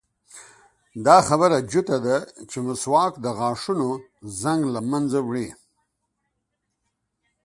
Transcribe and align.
دا 1.05 1.17
خبره 1.27 1.57
جوته 1.71 1.97
ده 2.05 2.17
چې 2.49 2.57
مسواک 2.67 3.13
د 3.21 3.25
غاښونو 3.37 3.89
زنګ 4.41 4.61
له 4.73 4.81
منځه 4.89 5.19
وړي. 5.27 5.49